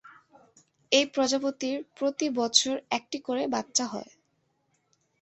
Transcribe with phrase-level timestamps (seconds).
[0.91, 4.11] এই প্রজাতির প্রতি বছর একটি করে বাচ্চা হয়।